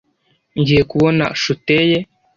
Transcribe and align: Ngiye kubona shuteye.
Ngiye 0.59 0.81
kubona 0.91 1.25
shuteye. 1.41 1.97